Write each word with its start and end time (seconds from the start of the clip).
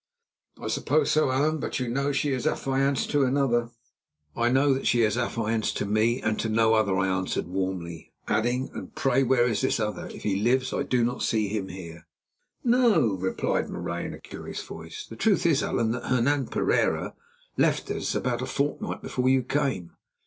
"I 0.59 0.67
suppose 0.67 1.11
so, 1.11 1.29
Allan; 1.29 1.59
but 1.59 1.79
you 1.79 1.87
know 1.87 2.11
she 2.11 2.31
is 2.33 2.47
affianced 2.47 3.11
to 3.11 3.23
another." 3.23 3.69
"I 4.35 4.49
know 4.49 4.73
that 4.73 4.87
she 4.87 5.03
is 5.03 5.15
affianced 5.15 5.77
to 5.77 5.85
me, 5.85 6.19
and 6.23 6.39
to 6.39 6.49
no 6.49 6.73
other," 6.73 6.97
I 6.97 7.07
answered 7.07 7.45
warmly, 7.47 8.11
adding, 8.27 8.71
"And 8.73 8.95
pray 8.95 9.21
where 9.21 9.45
is 9.45 9.61
this 9.61 9.79
other? 9.79 10.07
If 10.07 10.23
he 10.23 10.37
lives 10.37 10.73
I 10.73 10.81
do 10.81 11.03
not 11.05 11.21
see 11.21 11.49
him 11.49 11.67
here." 11.67 12.07
"No," 12.63 13.13
replied 13.13 13.69
Marais 13.69 14.07
in 14.07 14.15
a 14.15 14.19
curious 14.19 14.63
voice. 14.63 15.05
"The 15.05 15.15
truth 15.15 15.45
is, 15.45 15.61
Allan, 15.61 15.91
that 15.91 16.05
Hernan 16.05 16.47
Pereira 16.47 17.13
left 17.55 17.91
us 17.91 18.15
about 18.15 18.41
a 18.41 18.47
fortnight 18.47 19.03
before 19.03 19.29
you 19.29 19.43
came. 19.43 19.91